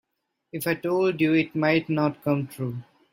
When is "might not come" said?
1.55-2.47